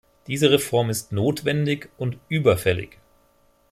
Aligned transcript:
Diese 0.25 0.49
Reform 0.49 0.89
ist 0.89 1.11
notwendig 1.11 1.91
und 1.99 2.17
überfällig. 2.27 2.97